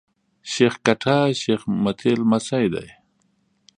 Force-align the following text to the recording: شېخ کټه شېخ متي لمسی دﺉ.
شېخ 0.51 0.73
کټه 0.85 1.17
شېخ 1.41 1.61
متي 1.83 2.11
لمسی 2.19 2.65
دﺉ. 2.73 2.89